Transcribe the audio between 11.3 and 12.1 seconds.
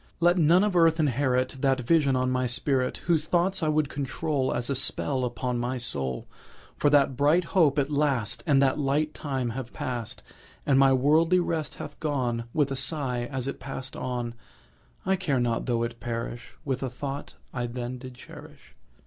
rest hath